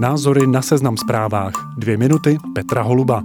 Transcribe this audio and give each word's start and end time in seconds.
Názory 0.00 0.46
na 0.46 0.62
seznam 0.62 0.96
zprávách. 0.96 1.52
Dvě 1.78 1.96
minuty 1.96 2.38
Petra 2.54 2.82
Holuba. 2.82 3.22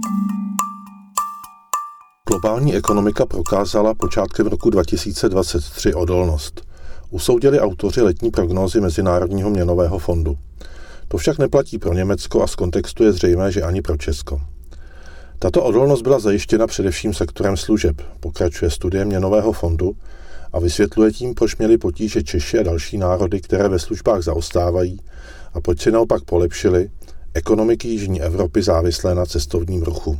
Globální 2.28 2.74
ekonomika 2.74 3.26
prokázala 3.26 3.94
počátkem 3.94 4.46
roku 4.46 4.70
2023 4.70 5.94
odolnost. 5.94 6.62
Usoudili 7.10 7.60
autoři 7.60 8.00
letní 8.00 8.30
prognózy 8.30 8.80
Mezinárodního 8.80 9.50
měnového 9.50 9.98
fondu. 9.98 10.36
To 11.08 11.16
však 11.16 11.38
neplatí 11.38 11.78
pro 11.78 11.94
Německo 11.94 12.42
a 12.42 12.46
z 12.46 12.54
kontextu 12.54 13.04
je 13.04 13.12
zřejmé, 13.12 13.52
že 13.52 13.62
ani 13.62 13.82
pro 13.82 13.96
Česko. 13.96 14.40
Tato 15.38 15.62
odolnost 15.62 16.02
byla 16.02 16.18
zajištěna 16.18 16.66
především 16.66 17.14
sektorem 17.14 17.56
služeb, 17.56 18.02
pokračuje 18.20 18.70
studie 18.70 19.04
Měnového 19.04 19.52
fondu 19.52 19.96
a 20.52 20.60
vysvětluje 20.60 21.12
tím, 21.12 21.34
proč 21.34 21.56
měli 21.56 21.78
potíže 21.78 22.22
Češi 22.22 22.58
a 22.58 22.62
další 22.62 22.98
národy, 22.98 23.40
které 23.40 23.68
ve 23.68 23.78
službách 23.78 24.22
zaostávají 24.22 25.00
a 25.54 25.60
proč 25.60 25.82
si 25.82 25.90
naopak 25.90 26.24
polepšili 26.24 26.90
ekonomiky 27.34 27.88
Jižní 27.88 28.22
Evropy 28.22 28.62
závislé 28.62 29.14
na 29.14 29.26
cestovním 29.26 29.82
ruchu. 29.82 30.18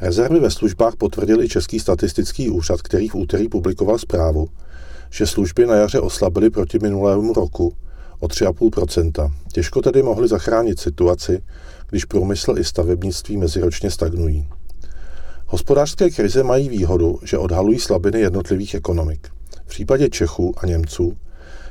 Rezervy 0.00 0.40
ve 0.40 0.50
službách 0.50 0.96
potvrdil 0.96 1.42
i 1.42 1.48
Český 1.48 1.80
statistický 1.80 2.50
úřad, 2.50 2.82
který 2.82 3.08
v 3.08 3.14
úterý 3.14 3.48
publikoval 3.48 3.98
zprávu, 3.98 4.48
že 5.10 5.26
služby 5.26 5.66
na 5.66 5.74
jaře 5.74 6.00
oslabily 6.00 6.50
proti 6.50 6.78
minulému 6.78 7.32
roku 7.32 7.74
o 8.20 8.26
3,5% 8.26 9.32
Těžko 9.52 9.82
tedy 9.82 10.02
mohli 10.02 10.28
zachránit 10.28 10.80
situaci, 10.80 11.42
když 11.90 12.04
průmysl 12.04 12.54
i 12.58 12.64
stavebnictví 12.64 13.36
meziročně 13.36 13.90
stagnují. 13.90 14.48
Hospodářské 15.46 16.10
krize 16.10 16.42
mají 16.42 16.68
výhodu, 16.68 17.18
že 17.22 17.38
odhalují 17.38 17.78
slabiny 17.78 18.20
jednotlivých 18.20 18.74
ekonomik. 18.74 19.28
V 19.64 19.68
případě 19.68 20.08
Čechů 20.08 20.54
a 20.56 20.66
Němců 20.66 21.16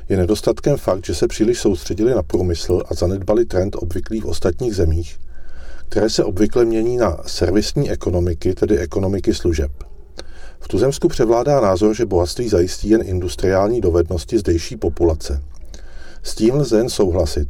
je 0.08 0.16
nedostatkem 0.16 0.76
fakt, 0.76 1.06
že 1.06 1.14
se 1.14 1.28
příliš 1.28 1.58
soustředili 1.58 2.14
na 2.14 2.22
průmysl 2.22 2.82
a 2.88 2.94
zanedbali 2.94 3.44
trend 3.44 3.76
obvyklý 3.76 4.20
v 4.20 4.26
ostatních 4.26 4.76
zemích, 4.76 5.18
které 5.88 6.10
se 6.10 6.24
obvykle 6.24 6.64
mění 6.64 6.96
na 6.96 7.16
servisní 7.26 7.90
ekonomiky, 7.90 8.54
tedy 8.54 8.78
ekonomiky 8.78 9.34
služeb. 9.34 9.70
V 10.60 10.68
Tuzemsku 10.68 11.08
převládá 11.08 11.60
názor, 11.60 11.94
že 11.94 12.06
bohatství 12.06 12.48
zajistí 12.48 12.88
jen 12.88 13.02
industriální 13.04 13.80
dovednosti 13.80 14.38
zdejší 14.38 14.76
populace. 14.76 15.42
S 16.22 16.34
tím 16.34 16.54
lze 16.54 16.76
jen 16.76 16.88
souhlasit. 16.88 17.48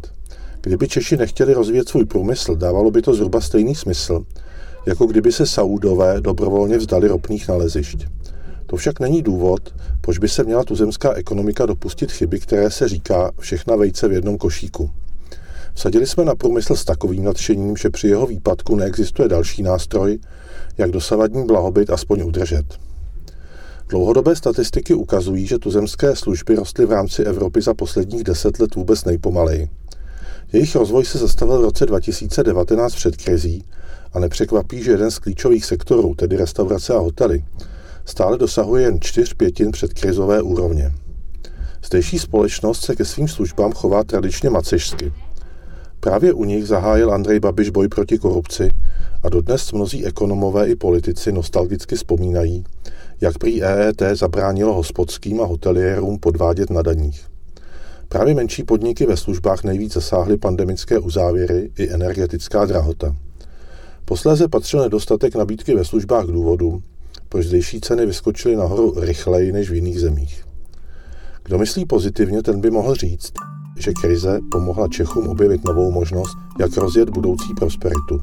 Kdyby 0.61 0.89
Češi 0.89 1.17
nechtěli 1.17 1.55
rozvíjet 1.55 1.89
svůj 1.89 2.05
průmysl, 2.05 2.57
dávalo 2.57 2.91
by 2.91 3.03
to 3.03 3.15
zhruba 3.15 3.41
stejný 3.41 3.75
smysl, 3.75 4.25
jako 4.87 5.07
kdyby 5.07 5.33
se 5.33 5.47
Saudové 5.47 6.21
dobrovolně 6.21 6.79
vzdali 6.79 7.09
ropných 7.09 7.49
nalezišť. 7.49 8.07
To 8.71 8.77
však 8.77 9.01
není 9.01 9.23
důvod, 9.23 9.75
proč 10.01 10.19
by 10.19 10.29
se 10.29 10.45
měla 10.45 10.65
tuzemská 10.65 11.13
ekonomika 11.13 11.67
dopustit 11.67 12.13
chyby, 12.13 12.41
které 12.41 12.71
se 12.71 12.89
říká 12.89 13.31
všechna 13.39 13.77
vejce 13.77 14.09
v 14.09 14.13
jednom 14.13 14.39
košíku. 14.39 14.91
Vsadili 15.75 16.07
jsme 16.07 16.25
na 16.25 16.35
průmysl 16.35 16.77
s 16.77 16.85
takovým 16.85 17.25
nadšením, 17.25 17.77
že 17.77 17.91
při 17.91 18.09
jeho 18.09 18.27
výpadku 18.27 18.77
neexistuje 18.77 19.29
další 19.29 19.63
nástroj, 19.63 20.19
jak 20.79 20.91
dosavadní 20.91 21.47
blahobyt 21.47 21.91
aspoň 21.91 22.23
udržet. 22.23 22.65
Dlouhodobé 23.89 24.37
statistiky 24.37 24.95
ukazují, 24.95 25.47
že 25.47 25.59
tuzemské 25.59 26.17
služby 26.17 26.55
rostly 26.55 26.87
v 26.87 26.93
rámci 26.93 27.23
Evropy 27.23 27.63
za 27.63 27.75
posledních 27.75 28.25
deset 28.25 28.61
let 28.61 28.75
vůbec 28.75 29.05
nejpomaleji. 29.05 29.69
Jejich 30.53 30.77
rozvoj 30.77 31.05
se 31.05 31.19
zastavil 31.19 31.59
v 31.59 31.65
roce 31.65 31.87
2019 31.87 32.95
před 32.95 33.17
krizí 33.17 33.65
a 34.13 34.19
nepřekvapí, 34.21 34.83
že 34.83 34.91
jeden 34.91 35.11
z 35.11 35.19
klíčových 35.19 35.65
sektorů, 35.65 36.15
tedy 36.15 36.37
restaurace 36.37 36.95
a 36.95 36.99
hotely, 36.99 37.45
stále 38.11 38.39
dosahuje 38.39 38.83
jen 38.83 39.01
čtyř 39.01 39.35
pětin 39.35 39.71
před 39.71 39.93
krizové 39.93 40.43
úrovně. 40.43 40.93
Zdejší 41.87 42.19
společnost 42.19 42.85
se 42.85 42.97
ke 42.97 43.05
svým 43.05 43.29
službám 43.29 43.73
chová 43.73 44.05
tradičně 44.05 44.51
macežsky. 44.51 45.13
Právě 46.01 46.33
u 46.33 46.45
nich 46.45 46.67
zahájil 46.67 47.13
Andrej 47.13 47.41
Babiš 47.41 47.71
boj 47.71 47.89
proti 47.89 48.19
korupci 48.19 48.71
a 49.23 49.29
dodnes 49.29 49.73
mnozí 49.73 50.07
ekonomové 50.07 50.69
i 50.69 50.77
politici 50.77 51.33
nostalgicky 51.33 51.97
vzpomínají, 51.97 52.65
jak 53.21 53.39
prý 53.39 53.63
EET 53.63 54.03
zabránilo 54.13 54.75
hospodským 54.75 55.41
a 55.41 55.45
hoteliérům 55.45 56.19
podvádět 56.19 56.71
na 56.71 56.83
daních. 56.83 57.27
Právě 58.09 58.35
menší 58.35 58.63
podniky 58.63 59.07
ve 59.07 59.17
službách 59.17 59.65
nejvíc 59.65 59.93
zasáhly 59.93 60.37
pandemické 60.37 60.99
uzávěry 60.99 61.71
i 61.79 61.91
energetická 61.91 62.65
drahota. 62.65 63.17
Posléze 64.05 64.49
patřil 64.49 64.81
nedostatek 64.81 65.35
nabídky 65.35 65.75
ve 65.75 65.85
službách 65.85 66.25
k 66.25 66.33
důvodu, 66.33 66.83
proč 67.31 67.47
zdejší 67.47 67.81
ceny 67.81 68.07
vyskočily 68.07 68.57
nahoru 68.57 68.95
rychleji 68.97 69.53
než 69.53 69.71
v 69.71 69.75
jiných 69.75 70.01
zemích. 70.01 70.45
Kdo 71.43 71.59
myslí 71.59 71.87
pozitivně, 71.87 72.43
ten 72.43 72.61
by 72.61 72.71
mohl 72.71 72.95
říct, 72.95 73.33
že 73.79 73.93
krize 73.93 74.41
pomohla 74.51 74.89
Čechům 74.89 75.29
objevit 75.29 75.65
novou 75.65 75.91
možnost, 75.91 76.37
jak 76.61 76.77
rozjet 76.77 77.11
budoucí 77.11 77.55
prosperitu. 77.59 78.21